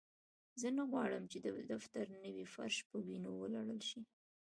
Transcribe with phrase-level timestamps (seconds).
[0.61, 4.01] زه نه غواړم چې د دفتر نوی فرش په وینو ولړل شي